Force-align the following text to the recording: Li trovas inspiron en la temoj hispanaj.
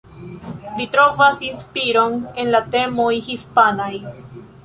Li 0.77 0.85
trovas 0.95 1.43
inspiron 1.49 2.17
en 2.43 2.49
la 2.57 2.63
temoj 2.77 3.09
hispanaj. 3.29 3.93